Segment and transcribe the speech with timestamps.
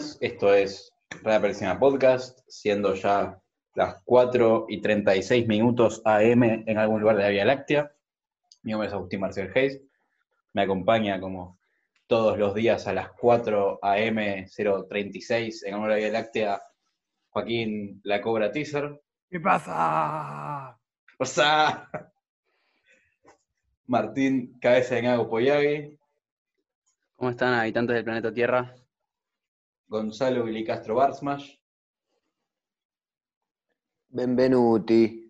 [0.00, 0.90] Buenas, esto es
[1.22, 3.38] Persina Podcast, siendo ya
[3.74, 7.92] las 4 y 36 minutos AM en algún lugar de la Vía Láctea.
[8.62, 9.82] Mi nombre es Agustín Marcel Hayes,
[10.54, 11.58] me acompaña como
[12.06, 14.46] todos los días a las 4 AM
[14.88, 16.62] 036 en algún lugar de la Vía Láctea
[17.28, 19.02] Joaquín La Cobra Teaser.
[19.28, 20.78] ¿Qué pasa?
[21.18, 21.90] O sea,
[23.86, 25.98] Martín Cabeza de Nago Poyagui,
[27.16, 28.74] ¿Cómo están habitantes del planeta Tierra?
[29.90, 31.52] Gonzalo Vilicastro Barsmash,
[34.06, 35.28] Benvenuti.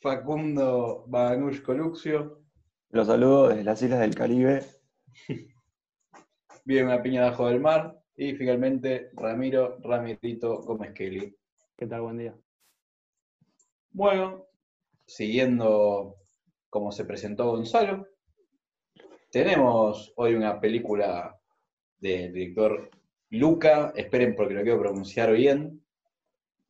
[0.00, 2.42] Facundo Banush Coluxio,
[2.90, 4.66] Los saludo desde las Islas del Caribe.
[6.64, 11.32] vive en una piña debajo del mar, y finalmente Ramiro Ramirito Gómez Kelly.
[11.76, 12.00] ¿Qué tal?
[12.00, 12.36] Buen día.
[13.92, 14.44] Bueno,
[15.06, 16.16] siguiendo
[16.68, 18.08] como se presentó Gonzalo,
[19.30, 21.38] tenemos hoy una película
[22.00, 22.90] del director
[23.32, 25.82] Luca, esperen porque lo quiero pronunciar bien,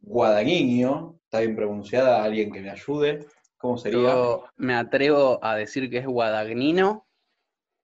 [0.00, 3.98] Guadagnino, está bien pronunciada, alguien que me ayude, ¿cómo sería?
[4.00, 7.06] Yo me atrevo a decir que es guadagnino,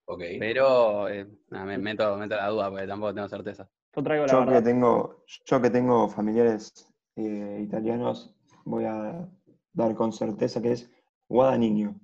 [0.06, 3.68] Ok, pero eh, me meto, meto la duda porque tampoco tengo certeza.
[3.94, 4.64] Yo traigo la Yo que verdad.
[4.64, 6.72] tengo, yo que tengo familiares
[7.16, 9.28] eh, italianos, voy a
[9.72, 10.90] dar con certeza que es
[11.28, 12.00] Guadagnino.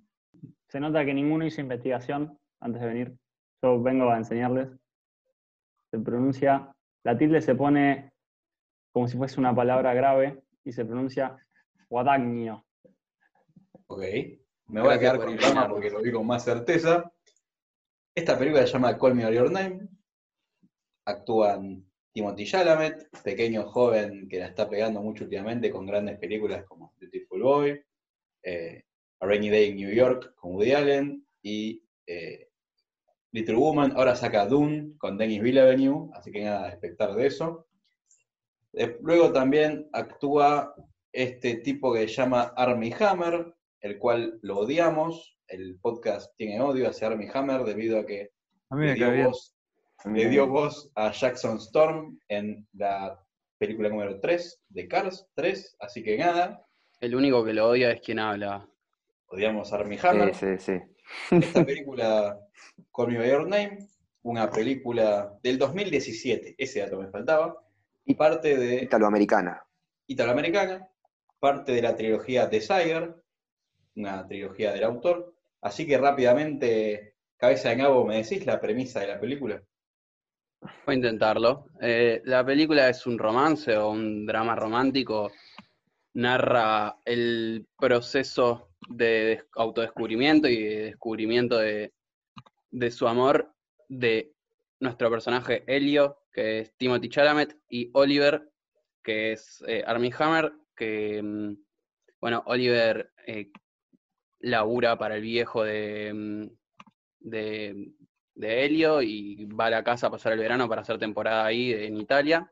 [0.68, 3.16] Se nota que ninguno hizo investigación antes de venir.
[3.62, 4.68] Yo vengo a enseñarles.
[5.94, 8.12] Se pronuncia, la tilde se pone
[8.92, 11.36] como si fuese una palabra grave y se pronuncia
[11.88, 12.66] guadagnino.
[13.86, 14.02] ok.
[14.66, 15.72] Me voy a quedar con Rama iluminarnos.
[15.72, 17.12] porque lo vi con más certeza.
[18.12, 19.86] Esta película se llama Call Me By Your Name.
[21.06, 26.92] Actúan Timothy Chalamet, pequeño joven que la está pegando mucho últimamente con grandes películas como
[26.98, 27.84] Beautiful Boy,
[28.42, 28.82] eh,
[29.20, 32.48] A Rainy Day in New York con Woody Allen y eh,
[33.34, 33.92] Little Woman.
[33.96, 37.66] Ahora saca Dune con Denis Villeneuve, así que nada, a expectar de eso.
[38.74, 40.72] Eh, Luego también actúa
[41.12, 45.36] este tipo que se llama Armie Hammer, el cual lo odiamos.
[45.48, 48.30] El podcast tiene odio hacia Armie Hammer debido a que
[48.70, 49.56] A le dio, voz,
[50.04, 53.20] le dio voz a Jackson Storm en la
[53.58, 56.64] película número 3 de Cars 3, así que nada,
[57.00, 58.68] El único que lo odia es quien habla.
[59.26, 60.34] odiamos a Armie Hammer.
[60.34, 60.78] Sí, sí,
[61.30, 61.36] sí.
[61.36, 62.40] Esta película,
[62.92, 63.78] Call Me By Your Name,
[64.22, 67.56] una película del 2017, ese dato me faltaba,
[68.04, 69.62] y parte de Italoamericana.
[70.06, 70.88] italoamericana,
[71.38, 73.14] parte de la trilogía Desire,
[73.96, 75.34] una trilogía del autor.
[75.60, 79.62] Así que rápidamente, cabeza de nabo, ¿me decís la premisa de la película?
[80.86, 81.66] Voy a intentarlo.
[81.80, 85.30] Eh, la película es un romance o un drama romántico.
[86.14, 91.92] Narra el proceso de des- autodescubrimiento y de descubrimiento de,
[92.74, 93.54] de su amor
[93.88, 94.34] de
[94.80, 98.50] nuestro personaje Helio, que es Timothy Chalamet, y Oliver,
[99.02, 101.54] que es eh, Armie Hammer, que, mm,
[102.20, 103.52] bueno, Oliver eh,
[104.40, 106.46] labura para el viejo de, mm,
[107.20, 107.92] de,
[108.34, 111.72] de Helio y va a la casa a pasar el verano para hacer temporada ahí
[111.72, 112.50] en Italia,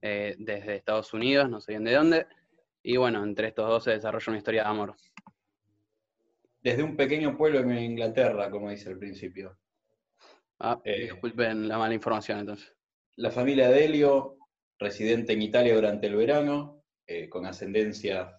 [0.00, 2.26] eh, desde Estados Unidos, no sé bien de dónde.
[2.84, 4.94] Y bueno, entre estos dos se desarrolla una historia de amor.
[6.62, 9.58] Desde un pequeño pueblo en Inglaterra, como dice al principio.
[10.58, 11.02] Ah, Eh.
[11.02, 12.74] disculpen la mala información entonces.
[13.16, 14.36] La familia de Helio,
[14.78, 18.38] residente en Italia durante el verano, eh, con ascendencia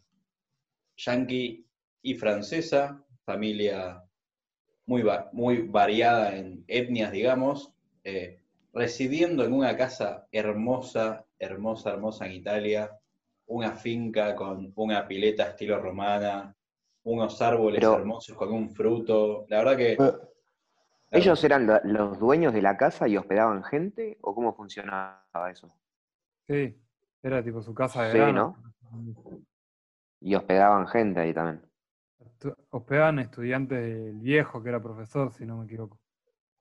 [0.98, 1.66] yanqui
[2.04, 4.04] y francesa, familia
[4.86, 7.74] muy, va- muy variada en etnias, digamos,
[8.04, 8.40] eh,
[8.74, 13.00] residiendo en una casa hermosa, hermosa, hermosa en Italia,
[13.48, 16.56] una finca con una pileta estilo romana,
[17.04, 19.46] unos árboles Pero- hermosos con un fruto.
[19.50, 19.98] La verdad que...
[21.14, 24.18] ¿Ellos eran los dueños de la casa y hospedaban gente?
[24.22, 25.68] ¿O cómo funcionaba eso?
[26.48, 26.78] Sí,
[27.22, 28.56] era tipo su casa de Sí, verano.
[30.22, 31.70] Y hospedaban gente ahí también.
[32.70, 36.00] Hospedaban estudiantes del viejo, que era profesor, si no me equivoco.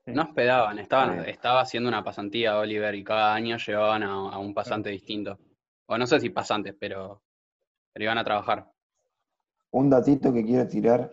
[0.04, 0.12] Sí.
[0.12, 4.52] No hospedaban, estaban, estaba haciendo una pasantía Oliver y cada año llevaban a, a un
[4.52, 5.38] pasante distinto.
[5.86, 7.22] O no sé si pasantes, pero,
[7.92, 8.66] pero iban a trabajar.
[9.72, 11.12] Un datito que quiero tirar.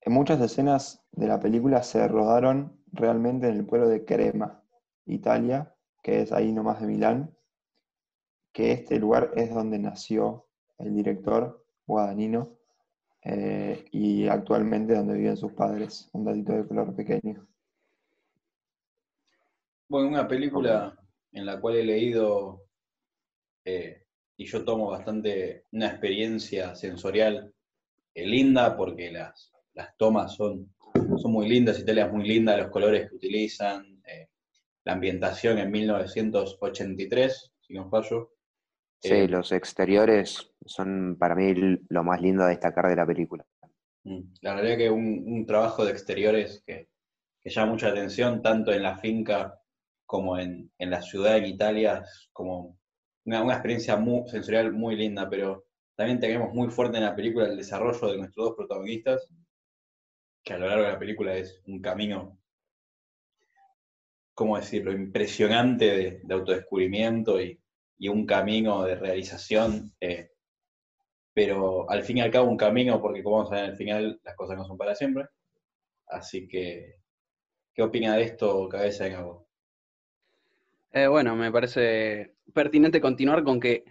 [0.00, 4.62] En muchas escenas de la película se rodaron realmente en el pueblo de Crema,
[5.06, 7.36] Italia, que es ahí nomás de Milán,
[8.52, 10.46] que este lugar es donde nació
[10.78, 12.58] el director Guadagnino
[13.22, 16.10] eh, y actualmente donde viven sus padres.
[16.12, 17.46] Un datito de color pequeño.
[19.88, 20.98] Bueno, una película
[21.32, 22.64] en la cual he leído,
[23.64, 24.03] eh,
[24.36, 27.52] y yo tomo bastante una experiencia sensorial
[28.14, 30.74] eh, linda, porque las, las tomas son,
[31.16, 34.28] son muy lindas, Italia es muy linda, los colores que utilizan, eh,
[34.84, 38.30] la ambientación en 1983, si no fallo.
[39.00, 41.54] Sí, Eh, los exteriores son para mí
[41.88, 43.44] lo más lindo a destacar de la película.
[44.04, 46.88] Mm, La realidad que un, un trabajo de exteriores que,
[47.42, 49.60] que llama mucha atención, tanto en la finca
[50.06, 52.78] como en, en la ciudad en Italia, es como
[53.24, 55.66] una, una experiencia muy, sensorial muy linda, pero
[55.96, 59.28] también tenemos muy fuerte en la película el desarrollo de nuestros dos protagonistas,
[60.44, 62.38] que a lo largo de la película es un camino,
[64.34, 67.60] ¿cómo decirlo?, impresionante de, de autodescubrimiento y,
[67.98, 69.92] y un camino de realización.
[70.00, 70.30] eh,
[71.32, 74.20] pero al fin y al cabo un camino, porque como vamos a ver al final,
[74.22, 75.26] las cosas no son para siempre.
[76.08, 76.96] Así que,
[77.74, 79.43] ¿qué opina de esto, Cabeza de Cabo?
[80.94, 83.84] Eh, bueno, me parece pertinente continuar con que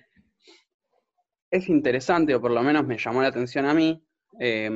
[1.52, 4.04] es interesante, o por lo menos me llamó la atención a mí,
[4.40, 4.70] eh,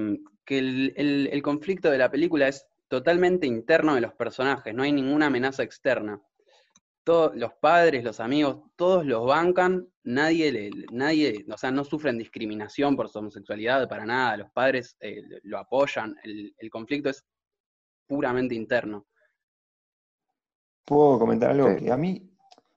[0.45, 5.25] que el, conflicto de la película es totalmente interno de los personajes, no hay ninguna
[5.27, 6.21] amenaza externa.
[7.03, 12.17] Todos los padres, los amigos, todos los bancan, nadie, le- nadie, o sea, no sufren
[12.17, 17.25] discriminación por su homosexualidad para nada, los padres eh, lo apoyan, el conflicto es
[18.07, 19.07] puramente interno.
[20.87, 21.69] ¿Puedo comentar algo?
[21.69, 21.83] Sí.
[21.83, 22.31] Que a mí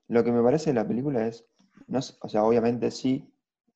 [0.09, 1.47] lo que me parece de la película es,
[1.87, 3.33] no es- o sea, obviamente sí,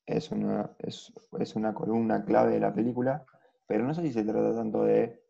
[0.07, 3.25] es una, es, es una columna clave de la película,
[3.67, 5.23] pero no sé si se trata tanto de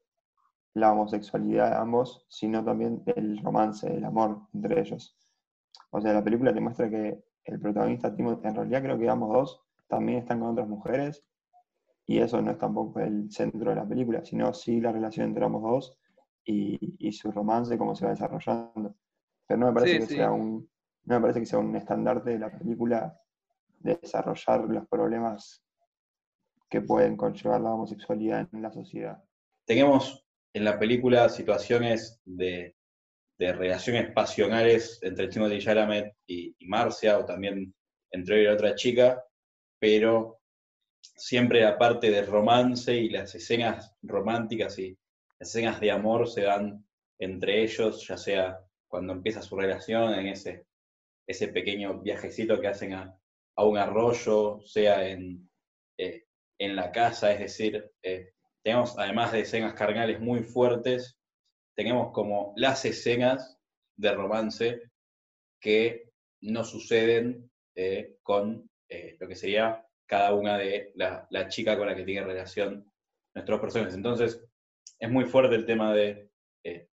[0.75, 5.17] la homosexualidad de ambos, sino también del romance, del amor entre ellos.
[5.91, 9.33] O sea, la película te muestra que el protagonista, Timo, en realidad creo que ambos
[9.33, 11.25] dos también están con otras mujeres,
[12.07, 15.45] y eso no es tampoco el centro de la película, sino sí la relación entre
[15.45, 15.99] ambos dos
[16.45, 18.95] y, y su romance, cómo se va desarrollando.
[19.47, 20.15] Pero no me parece Sí, que sí.
[20.17, 20.69] sea un,
[21.05, 23.19] no me parece que sea un estandarte de la película
[23.81, 25.63] de desarrollar los problemas
[26.69, 29.23] que pueden conllevar la homosexualidad en la sociedad.
[29.67, 30.25] Tenemos
[30.55, 32.77] en la película situaciones de,
[33.39, 37.75] de relaciones pasionales entre Timothy Chalamet y, y Marcia, o también
[38.11, 39.23] entre él y la otra chica,
[39.79, 40.41] pero
[41.01, 44.97] siempre la parte de romance y las escenas románticas y
[45.39, 46.85] escenas de amor se dan
[47.19, 50.67] entre ellos, ya sea cuando empieza su relación, en ese,
[51.27, 53.19] ese pequeño viajecito que hacen a,
[53.57, 55.49] a un arroyo, sea en,
[55.99, 56.25] eh,
[56.59, 58.33] en la casa, es decir, eh,
[58.63, 61.19] tenemos además de escenas carnales muy fuertes,
[61.77, 63.59] tenemos como las escenas
[63.97, 64.83] de romance
[65.61, 66.11] que
[66.41, 68.71] no suceden eh, con
[69.19, 72.93] lo que sería cada una de la, la chica con la que tiene relación
[73.35, 73.95] nuestros personajes.
[73.95, 74.41] Entonces,
[74.99, 76.31] es muy fuerte el tema de
[76.65, 76.89] eh,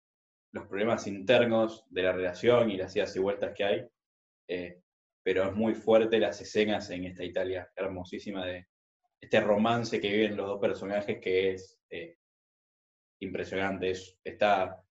[0.52, 3.88] los problemas internos de la relación y las idas y vueltas que hay,
[4.48, 4.82] eh,
[5.22, 8.66] pero es muy fuerte las escenas en esta Italia hermosísima de
[9.20, 12.16] este romance que viven los dos personajes que es eh,
[13.20, 13.90] impresionante.
[13.90, 14.82] Es- está,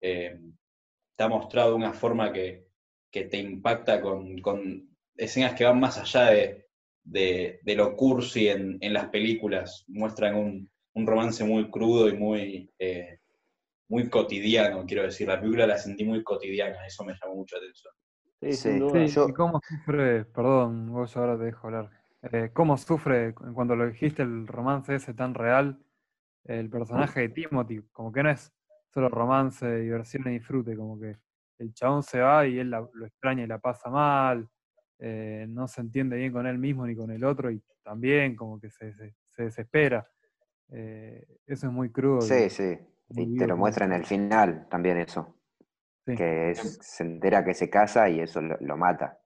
[0.00, 2.66] está mostrado de una forma que,
[3.10, 6.66] que te impacta con, con escenas que van más allá de,
[7.04, 9.84] de, de lo cursi en, en las películas.
[9.88, 13.18] Muestran un, un romance muy crudo y muy, eh,
[13.88, 15.28] muy cotidiano, quiero decir.
[15.28, 17.92] La película la sentí muy cotidiana, eso me llamó mucho la atención.
[18.40, 18.56] Sí, Sí.
[18.70, 19.06] sin duda.
[19.08, 21.90] Sí, Yo- y cómo sufre, perdón, vos ahora te dejo hablar.
[22.30, 25.78] Eh, cómo sufre cuando lo dijiste el romance ese tan real,
[26.44, 28.52] el personaje de Timothy, como que no es
[28.92, 31.16] solo romance, diversión y disfrute, como que
[31.58, 34.48] el chabón se va y él la- lo extraña y la pasa mal,
[34.98, 38.60] eh, no se entiende bien con él mismo ni con el otro y también como
[38.60, 40.06] que se, se- se desespera.
[40.72, 42.28] Eh, eso es muy crudo.
[42.28, 42.78] y Sí, sí.
[43.10, 45.36] Y te lo muestra en el final también eso.
[46.06, 46.12] Sí.
[46.14, 49.20] Que es- se entera que se casa y eso lo, lo mata.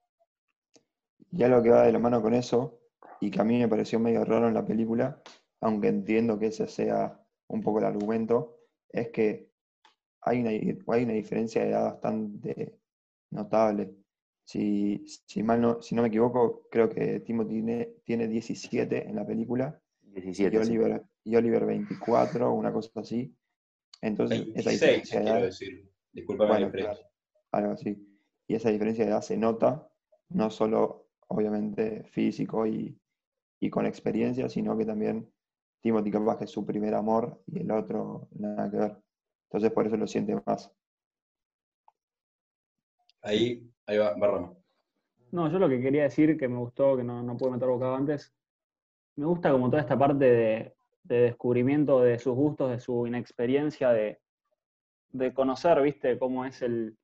[1.31, 2.81] Y algo que va de la mano con eso,
[3.21, 5.21] y que a mí me pareció medio raro en la película,
[5.61, 8.57] aunque entiendo que ese sea un poco el argumento,
[8.88, 9.50] es que
[10.23, 12.79] hay una, hay una diferencia de edad bastante
[13.31, 13.97] notable.
[14.45, 19.17] Si, si mal no, si no me equivoco, creo que Timothy tiene, tiene 17 en
[19.17, 19.81] la película
[20.16, 20.64] y 17.
[20.64, 20.73] sí.
[20.73, 23.35] Oliver, y Oliver 24, una cosa así.
[24.00, 25.90] Entonces, esa 26, diferencia de quiero edad, decir.
[26.12, 27.04] Disculpame Bueno, la diferencia.
[27.04, 27.11] claro,
[27.52, 28.18] algo así.
[28.49, 29.88] Y esa diferencia de edad se nota,
[30.30, 32.99] no solo obviamente físico y,
[33.61, 35.32] y con experiencia, sino que también
[35.82, 38.96] Timothy capaz que es su primer amor y el otro nada que ver.
[39.50, 40.73] Entonces por eso lo siente más.
[43.23, 44.54] Ahí, ahí va, va Rama.
[45.32, 47.96] No, yo lo que quería decir, que me gustó, que no, no pude meter bocado
[47.96, 48.32] antes,
[49.16, 53.90] me gusta como toda esta parte de, de descubrimiento de sus gustos, de su inexperiencia,
[53.90, 54.18] de,
[55.35, 56.96] conocer, viste, cómo es el,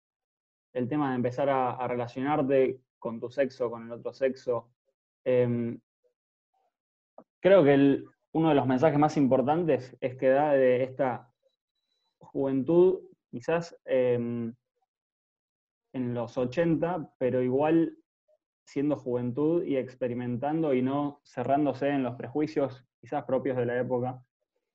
[0.73, 4.71] tema de empezar a, relacionarte con tu sexo, con el otro sexo.
[5.25, 5.79] Em,
[7.41, 11.33] creo que uno de los mensajes más importantes es que da de esta
[12.19, 13.01] juventud,
[13.31, 14.55] quizás, em,
[15.93, 17.97] en los 80, pero igual
[18.65, 24.23] siendo juventud y experimentando y no cerrándose en los prejuicios quizás propios de la época.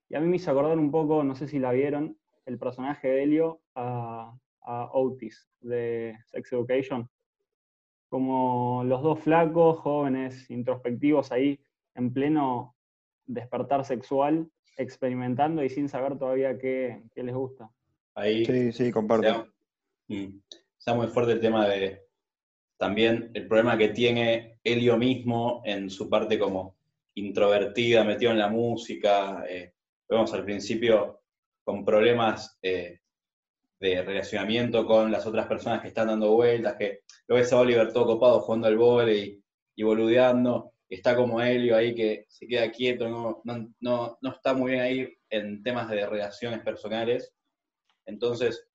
[0.09, 3.07] Y a mí me hizo acordar un poco, no sé si la vieron, el personaje
[3.07, 7.09] de Helio a, a Otis de Sex Education.
[8.09, 11.59] Como los dos flacos, jóvenes, introspectivos ahí,
[11.95, 12.75] en pleno
[13.25, 17.69] despertar sexual, experimentando y sin saber todavía qué, qué les gusta.
[18.15, 19.47] Ahí Sí, sí, comparto.
[20.07, 20.39] Mm.
[20.77, 22.06] Está muy fuerte el tema de
[22.77, 26.77] también el problema que tiene Helio mismo en su parte como
[27.15, 29.43] introvertida, metido en la música.
[29.49, 29.73] eh,
[30.07, 31.21] vemos al principio
[31.63, 32.99] con problemas eh,
[33.79, 37.91] de relacionamiento con las otras personas que están dando vueltas, que lo ves a Oliver
[37.91, 39.43] todo copado jugando al vóley
[39.75, 44.53] y boludeando, está como Helio ahí que se queda quieto, no, no, no, no está
[44.53, 47.33] muy bien ahí en temas de relaciones personales.
[48.05, 48.67] Entonces,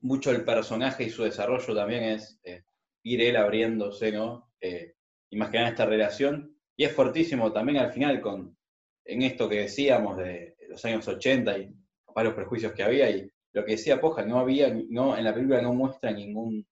[0.00, 2.62] mucho el personaje y su desarrollo también es eh,
[3.04, 4.50] ir él abriéndose, ¿no?
[4.60, 4.94] Eh,
[5.30, 6.56] imaginar esta relación.
[6.76, 8.56] Y es fortísimo también al final con,
[9.04, 11.74] en esto que decíamos de los años 80 y
[12.12, 15.32] para los prejuicios que había y lo que decía Poja, no había, no, en la
[15.32, 16.66] película no muestra ningún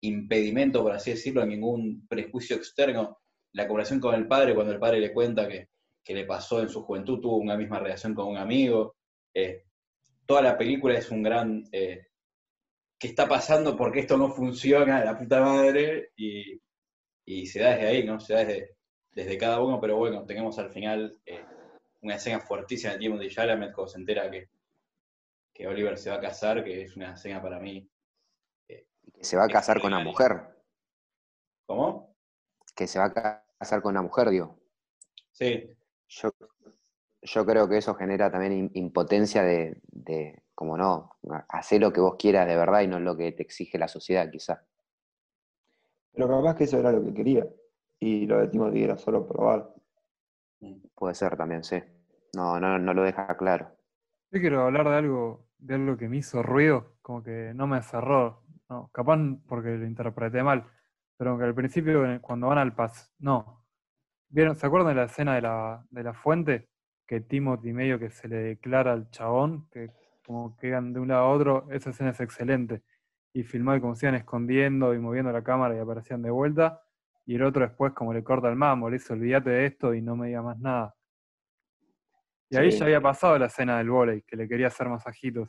[0.00, 3.18] impedimento, por así decirlo, ningún prejuicio externo.
[3.52, 5.68] La comparación con el padre, cuando el padre le cuenta que,
[6.02, 8.96] que le pasó en su juventud, tuvo una misma relación con un amigo.
[9.32, 9.64] eh,
[10.26, 12.08] toda la película es un gran eh,
[13.04, 13.76] ¿qué está pasando?
[13.76, 15.04] porque esto no funciona?
[15.04, 16.12] La puta madre.
[16.16, 16.58] Y,
[17.26, 18.18] y se da desde ahí, ¿no?
[18.18, 18.76] Se da desde,
[19.12, 21.44] desde cada uno, pero bueno, tenemos al final eh,
[22.00, 24.48] una escena fuertísima de Timothy Chalamet cuando se entera que,
[25.52, 27.86] que Oliver se va a casar, que es una escena para mí.
[28.66, 28.86] Que
[29.20, 30.40] se va a casar con una mujer.
[31.66, 32.16] ¿Cómo?
[32.74, 34.58] Que se va a casar con una mujer, digo.
[35.30, 35.68] Sí,
[36.08, 36.30] Yo,
[37.24, 41.16] yo creo que eso genera también im- impotencia de, de, como no,
[41.48, 44.30] hacer lo que vos quieras de verdad y no lo que te exige la sociedad,
[44.30, 44.60] quizás.
[46.12, 47.46] Pero capaz que eso era lo que quería.
[48.00, 49.70] Y lo de Timothy era solo probar.
[50.96, 51.80] Puede ser también, sí.
[52.34, 53.76] No, no, no lo deja claro.
[54.30, 57.82] Yo quiero hablar de algo, de algo que me hizo ruido, como que no me
[57.82, 58.42] cerró.
[58.68, 60.64] No, capaz porque lo interpreté mal,
[61.16, 63.64] pero aunque al principio cuando van al pas, no.
[64.28, 66.70] ¿Vieron, ¿Se acuerdan de la escena de la, de la fuente?
[67.06, 69.90] Que Timothy medio que se le declara al chabón, que
[70.26, 72.82] como que iban de un lado a otro, esa escena es excelente.
[73.32, 76.82] Y filmado y como se iban escondiendo y moviendo la cámara y aparecían de vuelta.
[77.26, 80.02] Y el otro después como le corta el mambo, le dice olvídate de esto y
[80.02, 80.94] no me diga más nada.
[82.50, 82.78] Y ahí Sí.
[82.78, 85.48] ya había pasado la escena del vóley, que le quería hacer masajitos.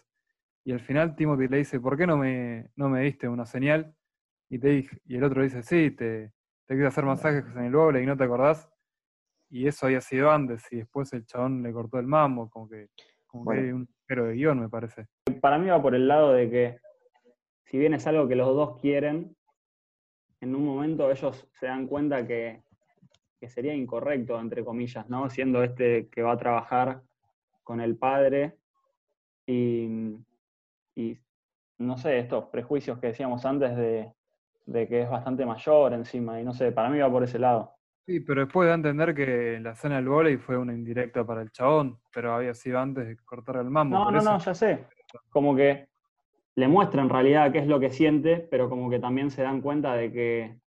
[0.63, 3.93] Y al final Timothy le dice, ¿por qué no me, no me diste una señal?
[4.49, 6.31] Y, te dije, y el otro dice, sí, te,
[6.65, 8.67] te quise hacer masajes en el vóley y no te acordás.
[9.49, 12.89] Y eso había sido antes, y después el chabón le cortó el mambo, como que,
[13.27, 15.07] como que hay un pero de guion, me parece.
[15.41, 16.79] Para mí va por el lado de que,
[17.65, 19.35] si bien es algo que los dos quieren,
[20.41, 22.61] en un momento ellos se dan cuenta que,
[23.39, 25.29] que sería incorrecto, entre comillas, ¿no?
[25.29, 27.01] Siendo este que va a trabajar
[27.63, 28.57] con el padre
[29.47, 30.17] y,
[30.95, 31.17] y
[31.79, 34.13] no sé, estos prejuicios que decíamos antes de,
[34.65, 37.74] de que es bastante mayor encima, y no sé, para mí va por ese lado.
[38.05, 41.41] Sí, pero después da a entender que la escena del vóley fue una indirecta para
[41.41, 43.97] el chabón, pero había sido antes de cortar el mambo.
[43.97, 44.85] No, por no, eso no, ya sé.
[45.29, 45.87] Como que
[46.55, 49.61] le muestra en realidad qué es lo que siente, pero como que también se dan
[49.61, 50.59] cuenta de que,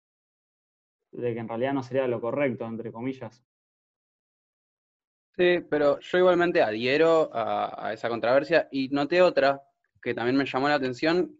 [1.12, 3.44] de que en realidad no sería lo correcto, entre comillas.
[5.36, 9.62] Sí, pero yo igualmente adhiero a, a esa controversia y noté otra
[10.02, 11.38] que también me llamó la atención,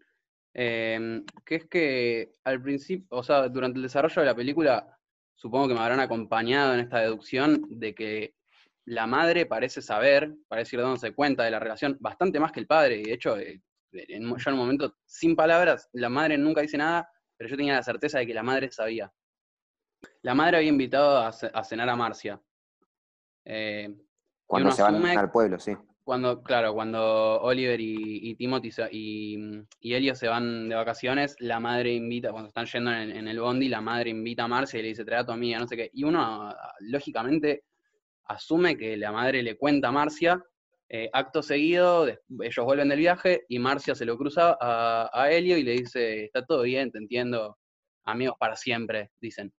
[0.55, 4.98] em, que es que al principio, o sea, durante el desarrollo de la película,
[5.39, 8.35] supongo que me habrán acompañado en esta deducción de que
[8.85, 12.67] la madre parece saber, parece ir dándose cuenta de la relación bastante más que el
[12.67, 16.61] padre, y de hecho, eh, en, yo en un momento, sin palabras, la madre nunca
[16.61, 19.13] dice nada, pero yo tenía la certeza de que la madre sabía.
[20.23, 22.41] La madre había invitado a, ce- a cenar a Marcia.
[23.45, 23.95] Eh,
[24.47, 25.77] Cuando se van al pueblo, sí.
[26.09, 29.37] Cuando, claro, cuando Oliver y, y Timothy se- y,
[29.79, 33.39] y Elio se van de vacaciones, la madre invita, cuando están yendo en, en el
[33.39, 35.77] bondi, la madre invita a Marcia y le dice, trae a tu amiga, no sé
[35.77, 35.91] qué.
[35.93, 37.65] Y uno, ah, lógicamente,
[38.25, 40.43] asume que la madre le cuenta a Marcia,
[40.89, 45.59] eh, acto seguido, ellos vuelven del viaje y Marcia se lo cruza a, a Elio
[45.59, 47.59] y le dice, está todo bien, te entiendo,
[48.05, 49.53] amigos para siempre, dicen.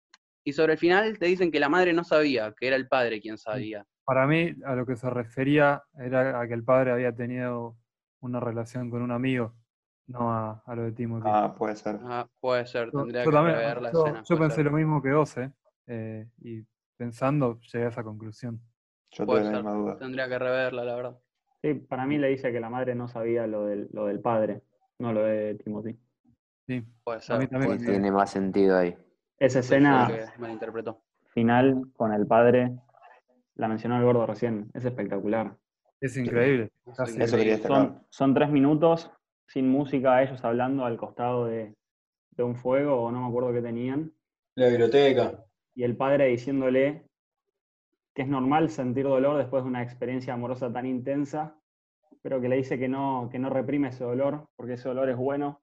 [0.43, 3.21] Y sobre el final te dicen que la madre no sabía, que era el padre
[3.21, 3.85] quien sabía.
[4.09, 7.75] Para mí, a lo que se refería era a que el padre había tenido
[8.21, 9.53] una relación con un amigo,
[10.07, 11.29] no a, a lo de Timothy.
[11.31, 11.99] Ah, puede ser.
[12.03, 14.23] Ah, puede ser, Yo, tendría yo que también, rever la yo- escena.
[14.27, 14.65] yo pensé ser.
[14.65, 15.51] lo mismo que vos, ¿eh?
[15.85, 16.63] Eh, y
[16.97, 18.59] pensando llegué a esa conclusión.
[19.11, 19.97] Yo Puede ser, duda.
[19.97, 21.19] Tendría que reverla, la verdad.
[21.61, 24.63] Sí, para mí le dice que la madre no sabía lo del, lo del padre,
[24.97, 25.99] no lo de Timothy.
[26.65, 27.37] Sí, Puede a ser.
[27.39, 27.79] mí también.
[27.79, 28.97] Sí, tiene más sentido ahí.
[29.37, 30.09] Esa escena
[31.33, 32.75] final con el padre,
[33.59, 35.55] la mencionó el gordo recién, es espectacular.
[36.01, 36.71] Es increíble.
[36.85, 37.57] Eso quería.
[37.57, 39.11] Son, son tres minutos
[39.47, 41.75] sin música, ellos hablando al costado de,
[42.31, 44.13] de un fuego, o no me acuerdo qué tenían,
[44.55, 45.43] La biblioteca.
[45.75, 47.05] y el padre diciéndole
[48.15, 51.55] que es normal sentir dolor después de una experiencia amorosa tan intensa,
[52.21, 55.17] pero que le dice que no, que no reprime ese dolor, porque ese dolor es
[55.17, 55.61] bueno,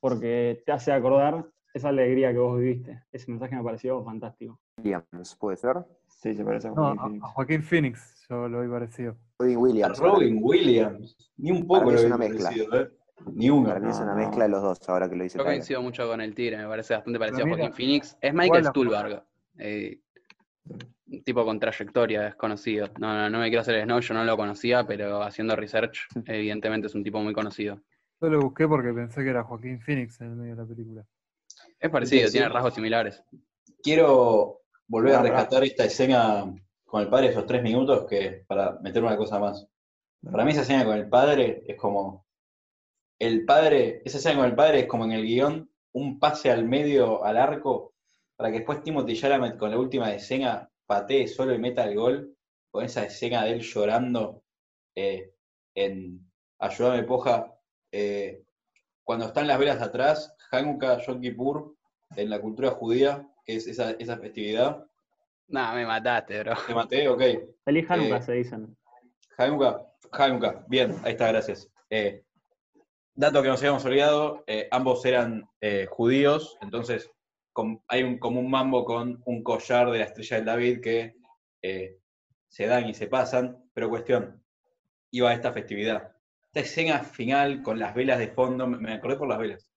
[0.00, 3.04] porque te hace acordar esa alegría que vos viviste.
[3.12, 4.58] Ese mensaje me pareció fantástico.
[4.78, 5.76] Williams, ¿puede ser?
[6.22, 7.24] Sí, se parece a No, Joaquín a, Phoenix.
[7.24, 9.16] a Joaquín Phoenix, yo lo vi parecido.
[9.38, 9.98] Robin Williams.
[9.98, 11.16] Robin Williams.
[11.38, 12.44] Ni un poco Para mí lo es una mezcla.
[12.50, 12.90] parecido, ¿eh?
[13.32, 13.68] Ni uno.
[13.68, 14.18] Para mí es No, una no.
[14.18, 15.58] mezcla de los dos, ahora que lo dice Yo Tyler.
[15.58, 18.16] coincido mucho con el Tigre, me parece bastante parecido a Joaquín Phoenix.
[18.20, 19.24] Es Michael Stuhlbarg.
[19.58, 20.00] eh,
[21.06, 22.88] un tipo con trayectoria desconocido.
[22.98, 26.06] No, no, no me quiero hacer el snow, yo no lo conocía, pero haciendo research,
[26.26, 27.80] evidentemente es un tipo muy conocido.
[28.20, 31.06] Yo lo busqué porque pensé que era Joaquín Phoenix en el medio de la película.
[31.80, 33.24] Es parecido, Sí, tiene rasgos similares.
[33.82, 34.59] Quiero
[34.90, 36.52] volver a rescatar esta escena
[36.84, 39.68] con el padre, esos tres minutos, que para meter una cosa más.
[40.20, 42.26] Para mí esa escena con el padre es como...
[43.16, 46.64] El padre, esa escena con el padre es como en el guion, un pase al
[46.64, 47.94] medio, al arco,
[48.34, 52.36] para que después Timothy Chalamet con la última escena patee solo y meta el gol,
[52.70, 54.42] con esa escena de él llorando
[54.96, 55.32] eh,
[55.74, 56.28] en
[56.58, 57.54] Ayúdame Poja,
[57.92, 58.42] eh,
[59.04, 61.76] cuando están las velas atrás, Hanukkah, Yom Kippur,
[62.16, 64.86] en la cultura judía, que es esa, esa festividad.
[65.48, 66.54] Nah, me mataste, bro.
[66.66, 67.22] Te maté, ok.
[67.64, 68.76] Feliz Hanukkah Eh, se dicen.
[69.36, 71.68] Hanukkah, Hanukkah, bien, ahí está, gracias.
[71.88, 72.24] Eh,
[73.14, 77.10] dato que nos habíamos olvidado, eh, ambos eran eh, judíos, entonces
[77.52, 81.16] com- hay un, como un mambo con un collar de la estrella del David que
[81.62, 81.98] eh,
[82.48, 84.42] se dan y se pasan, pero cuestión,
[85.10, 86.12] iba a esta festividad.
[86.46, 89.68] Esta escena final con las velas de fondo, me, me acordé por las velas,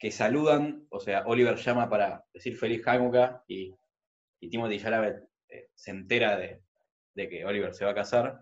[0.00, 3.74] que saludan, o sea, Oliver llama para decir feliz Hanukkah y,
[4.40, 6.62] y Timothy Chalamet eh, se entera de,
[7.14, 8.40] de que Oliver se va a casar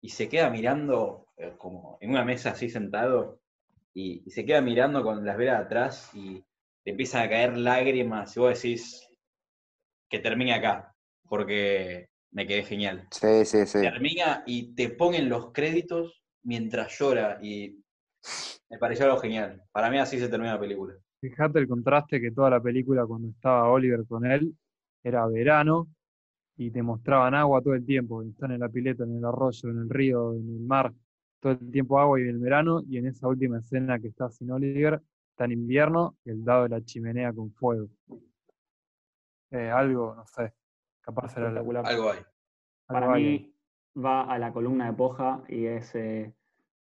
[0.00, 3.40] y se queda mirando eh, como en una mesa así sentado
[3.92, 6.44] y, y se queda mirando con las velas atrás y
[6.84, 9.08] le empiezan a caer lágrimas y vos decís
[10.08, 10.94] que termine acá,
[11.28, 13.08] porque me quedé genial.
[13.10, 13.80] Sí, sí, sí.
[13.80, 17.82] Termina y te ponen los créditos mientras llora y
[18.70, 19.62] me pareció algo genial.
[19.72, 20.94] Para mí así se termina la película.
[21.20, 24.54] Fíjate el contraste que toda la película cuando estaba Oliver con él
[25.02, 25.88] era verano
[26.56, 28.22] y te mostraban agua todo el tiempo.
[28.22, 30.92] Están en la pileta, en el arroyo, en el río, en el mar,
[31.40, 32.82] todo el tiempo agua y en el verano.
[32.88, 36.68] Y en esa última escena que está sin Oliver, está en invierno, el dado de
[36.70, 37.88] la chimenea con fuego.
[39.50, 40.52] Eh, algo, no sé,
[41.00, 41.60] capaz era la-.
[41.60, 42.20] Algo hay.
[42.86, 43.54] Para algo mí
[43.96, 46.32] va a la columna de Poja y es eh,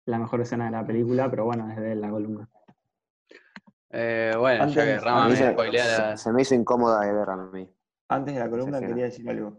[0.07, 2.49] la mejor escena de la película, pero bueno, es de la columna.
[3.91, 6.55] Eh, bueno, ya que Antes- Rama A mí me se, spoilea se- se me hizo
[6.55, 7.69] incómoda de ver a mí.
[8.09, 9.59] Antes de la columna quería decir algo.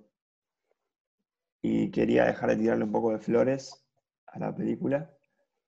[1.62, 3.86] Y quería dejar de tirarle un poco de flores
[4.28, 5.10] a la película,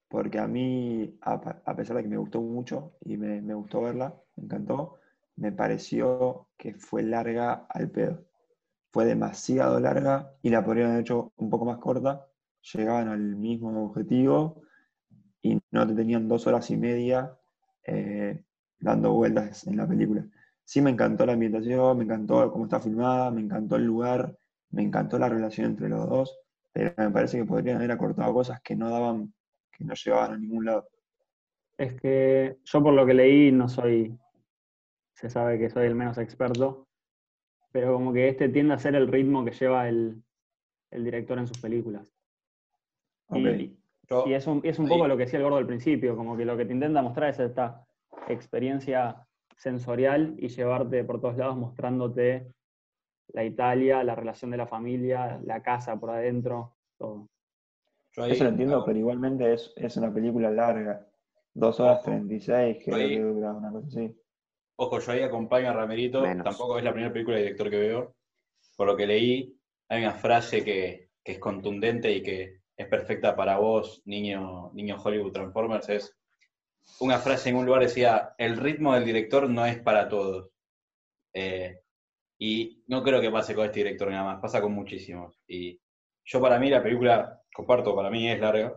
[0.10, 4.14] porque a mí, a pesar de que me gustó mucho y me, me gustó verla,
[4.36, 4.96] me encantó,
[5.38, 8.26] me pareció que fue larga al pedo.
[8.92, 12.28] Fue demasiado larga y la podrían haber hecho un poco más corta,
[12.74, 14.62] llegaban al mismo objetivo
[15.42, 17.38] y no te tenían dos horas y media
[17.86, 18.44] eh,
[18.80, 20.26] dando vueltas en la película.
[20.64, 24.36] Sí me encantó la ambientación, me encantó cómo está filmada, me encantó el lugar,
[24.72, 26.40] me encantó la relación entre los dos,
[26.74, 29.34] pero me parece que podrían haber acortado cosas que no daban,
[29.72, 30.88] que no llevaban a ningún lado.
[31.78, 34.18] Es que yo por lo que leí no soy,
[35.14, 36.88] se sabe que soy el menos experto,
[37.72, 40.24] pero como que este tiende a ser el ritmo que lleva el,
[40.92, 42.15] el director en sus películas.
[43.34, 43.76] Y,
[44.10, 46.16] Yo- y es un, es un ahí- poco lo que decía el gordo al principio,
[46.16, 47.86] como que lo que te intenta mostrar es esta
[48.28, 49.26] experiencia
[49.58, 52.52] sensorial y llevarte por todos lados mostrándote
[53.34, 57.28] la Italia, la relación de la familia, la casa por adentro, todo.
[58.14, 61.08] yo ahí Eso lo entiendo, pero igualmente es, es una película larga.
[61.54, 62.04] Dos horas.
[62.04, 64.16] 36, creo Ahí- que dura una cosa así.
[64.78, 66.44] Ojo, yo ahí acompaño a Ramerito, Menos.
[66.44, 68.16] tampoco es la primera película de director que veo.
[68.76, 69.58] Por lo que leí,
[69.88, 74.98] hay una frase que, que es contundente y que es perfecta para vos, niño, niño
[75.02, 76.16] Hollywood Transformers, es
[77.00, 80.52] una frase en un lugar decía, el ritmo del director no es para todos.
[81.34, 81.80] Eh,
[82.38, 85.40] y no creo que pase con este director nada más, pasa con muchísimos.
[85.48, 85.80] Y
[86.26, 88.76] yo para mí la película, comparto, para mí es larga,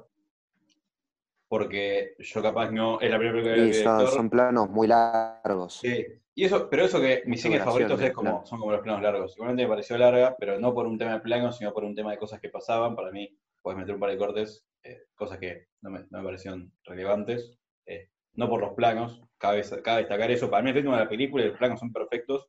[1.48, 4.16] porque yo capaz no, es la primera película Y del son, director.
[4.16, 5.74] son planos muy largos.
[5.74, 9.02] Sí, y eso, pero eso que mis cines favoritos es como, son como los planos
[9.02, 9.34] largos.
[9.34, 12.12] Igualmente me pareció larga, pero no por un tema de plano, sino por un tema
[12.12, 12.94] de cosas que pasaban.
[12.94, 16.24] Para mí, puedes meter un par de cortes, eh, cosas que no me, no me
[16.24, 17.58] parecieron relevantes.
[17.86, 20.48] eh, no por los planos, cabe, cabe destacar eso.
[20.50, 22.46] Para mí el ritmo de la película y los planos son perfectos.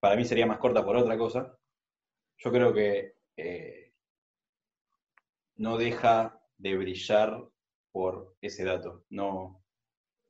[0.00, 1.56] Para mí sería más corta por otra cosa.
[2.36, 3.92] Yo creo que eh,
[5.56, 7.42] no deja de brillar
[7.90, 9.04] por ese dato.
[9.10, 9.62] No,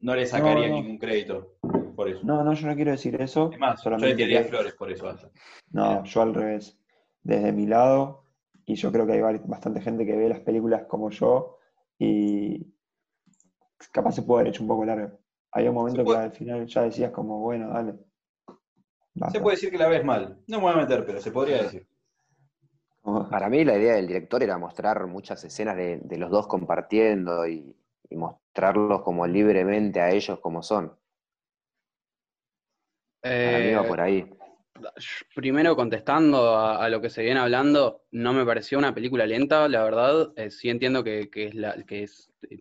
[0.00, 0.82] no le sacaría No, no.
[0.82, 1.56] ningún crédito
[1.96, 2.20] por eso.
[2.22, 3.50] No, no, yo no quiero decir eso.
[3.52, 5.08] es más, yo solamente le tiraría flores por eso.
[5.08, 5.30] hasta.
[5.72, 6.78] No, yo al revés.
[7.22, 8.24] Desde mi lado,
[8.68, 11.56] y yo creo que hay bastante gente que ve las películas como yo,
[11.98, 12.66] y
[13.90, 15.18] capaz se puede haber hecho un poco largo.
[15.52, 17.94] Hay un momento que al final ya decías como, bueno, dale.
[19.32, 20.42] Se puede decir que la ves mal.
[20.46, 21.86] No me voy a meter, pero se podría decir.
[23.30, 27.48] Para mí la idea del director era mostrar muchas escenas de, de los dos compartiendo
[27.48, 27.74] y,
[28.10, 30.92] y mostrarlos como libremente a ellos como son.
[33.22, 34.30] Para mí va por ahí.
[35.34, 39.82] Primero contestando a, lo que se viene hablando, no me pareció una película lenta, la
[39.82, 40.32] verdad.
[40.36, 42.60] Eh, sí entiendo que, que es la, que es eh,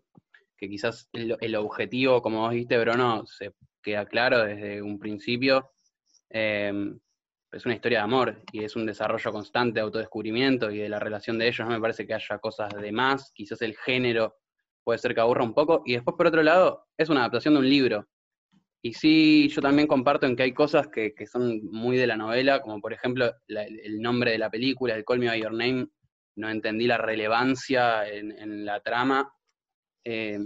[0.58, 5.72] que quizás el, el objetivo, como vos dijiste, Bruno, se queda claro desde un principio.
[6.30, 6.94] Eh,
[7.52, 11.00] es una historia de amor y es un desarrollo constante de autodescubrimiento y de la
[11.00, 11.66] relación de ellos.
[11.68, 13.32] No me parece que haya cosas de más.
[13.32, 14.38] Quizás el género
[14.84, 15.82] puede ser que aburra un poco.
[15.86, 18.08] Y después, por otro lado, es una adaptación de un libro.
[18.82, 22.16] Y sí, yo también comparto en que hay cosas que, que son muy de la
[22.16, 25.52] novela, como por ejemplo la- el nombre de la película, el Call Me By Your
[25.54, 25.88] Name,
[26.36, 29.32] no entendí la relevancia en, en la trama.
[30.04, 30.40] Eh,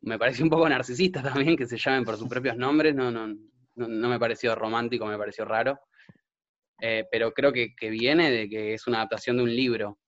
[0.00, 3.28] me pareció un poco narcisista también que se llamen por sus propios nombres, no, no,
[3.28, 5.78] no, no me pareció romántico, me pareció raro.
[6.80, 9.98] Eh, pero creo que, que viene de que es una adaptación de un libro.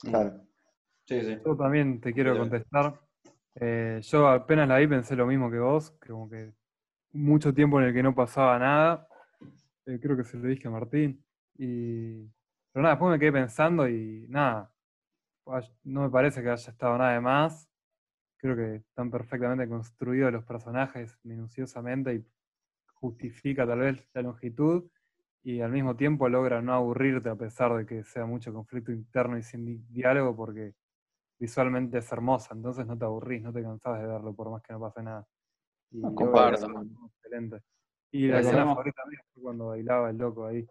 [0.00, 0.40] Claro.
[1.06, 1.36] Sí, sí.
[1.44, 2.98] Yo también te quiero contestar.
[3.56, 6.52] Eh, yo apenas la vi pensé lo mismo que vos, como que
[7.12, 9.08] mucho tiempo en el que no pasaba nada.
[9.86, 11.24] Eh, creo que se lo dije a Martín.
[11.58, 12.24] Y...
[12.72, 14.72] Pero nada, después me quedé pensando y nada,
[15.84, 17.68] no me parece que haya estado nada de más.
[18.38, 22.26] Creo que están perfectamente construidos los personajes minuciosamente y
[22.94, 24.84] justifica tal vez la longitud
[25.42, 29.38] y al mismo tiempo logra no aburrirte a pesar de que sea mucho conflicto interno
[29.38, 30.74] y sin di- diálogo porque
[31.38, 34.72] visualmente es hermosa, entonces no te aburrís, no te cansás de verlo por más que
[34.72, 35.26] no pase nada.
[35.90, 36.66] Y No, comparto.
[37.16, 37.62] excelente.
[38.10, 40.66] Y la escena favorita mía fue cuando bailaba el loco ahí.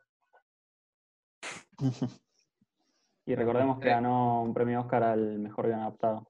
[3.26, 3.92] Y recordemos que Eh.
[3.92, 6.28] ganó un premio Oscar al mejor guion adaptado.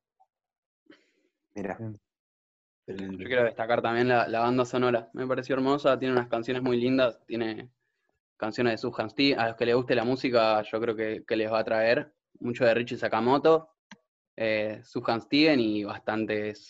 [1.55, 1.75] Mira,
[2.85, 5.09] Yo quiero destacar también la, la banda sonora.
[5.13, 7.71] Me pareció hermosa, tiene unas canciones muy lindas, tiene
[8.37, 9.35] canciones de Subhan Steve.
[9.39, 12.13] A los que les guste la música, yo creo que, que les va a traer
[12.39, 13.72] mucho de Richie Sakamoto,
[14.35, 16.69] eh, Subhan Steven y bastantes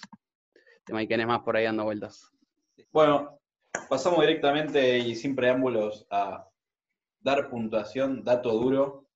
[0.86, 2.32] de Mike más por ahí dando vueltas.
[2.92, 3.40] Bueno,
[3.90, 6.48] pasamos directamente y sin preámbulos a
[7.20, 9.08] dar puntuación, dato duro,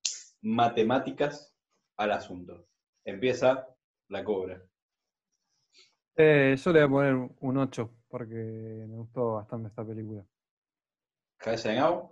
[0.42, 1.54] matemáticas
[1.98, 2.68] al asunto.
[3.06, 3.68] Empieza
[4.10, 4.62] la cobra.
[6.16, 10.26] Eh, yo le voy a poner un 8 porque me gustó bastante esta película.
[11.38, 12.12] Cabeza en agua,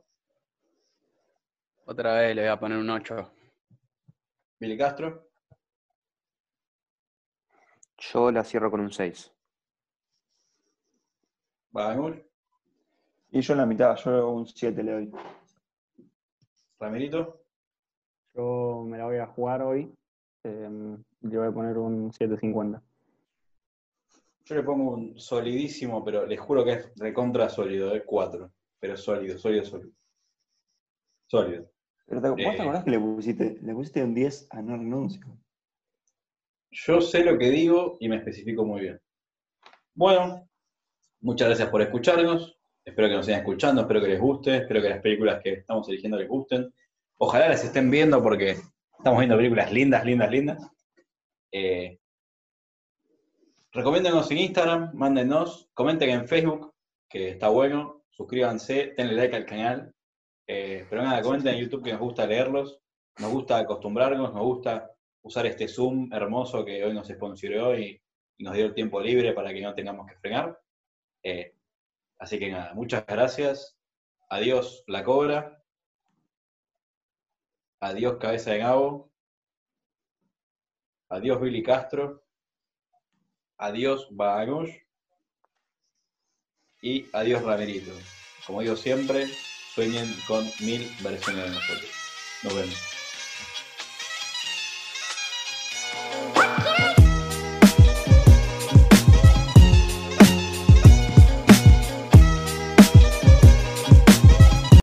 [1.86, 3.32] Otra vez le voy a poner un 8.
[4.60, 5.25] Billy Castro,
[7.97, 9.31] yo la cierro con un 6.
[11.71, 12.23] Bagul,
[13.31, 15.12] Y yo en la mitad, yo un 7 le doy.
[16.79, 17.41] Ramirito,
[18.34, 19.93] Yo me la voy a jugar hoy.
[20.43, 20.69] eh,
[21.21, 22.81] le voy a poner un 750.
[24.45, 28.51] yo le pongo un solidísimo, pero les juro que es recontra sólido, es 4.
[28.79, 29.91] Pero sólido, sólido, sólido.
[31.27, 31.71] Sólido.
[32.05, 32.53] Pero te, ¿vos Eh.
[32.55, 35.25] te acordás que le pusiste, le pusiste un 10 a no renuncio?
[36.78, 39.00] Yo sé lo que digo y me especifico muy bien.
[39.94, 40.50] Bueno,
[41.22, 42.60] muchas gracias por escucharnos.
[42.84, 45.88] Espero que nos sigan escuchando, espero que les guste, espero que las películas que estamos
[45.88, 46.74] eligiendo les gusten.
[47.18, 48.58] Ojalá las estén viendo porque
[48.98, 50.72] estamos viendo películas lindas, lindas, lindas.
[51.54, 51.98] Eh,
[53.72, 56.74] recomiéndenos en Instagram, mándenos, comenten en Facebook,
[57.10, 59.96] que está bueno, suscríbanse, denle like al canal.
[60.46, 62.82] Eh, pero nada, comenten en YouTube que nos gusta leerlos,
[63.18, 64.94] nos gusta acostumbrarnos, nos gusta
[65.26, 68.00] usar este Zoom hermoso que hoy nos sponsoreó y,
[68.38, 70.60] nos dio el tiempo libre para que no tengamos que frenar.
[71.24, 71.56] Eh,
[72.20, 73.78] así que nada, muchas gracias.
[74.30, 75.64] Adiós, La Cobra.
[77.80, 79.10] Adiós, Cabeza de Gabo.
[81.08, 82.26] Adiós, Billy Castro.
[83.58, 84.76] Adiós, Bahanush.
[86.82, 87.94] Y adiós, Ramerito.
[88.46, 89.28] Como digo siempre,
[89.74, 91.92] sueñen con mil versiones de nosotros.
[92.44, 92.94] Nos vemos.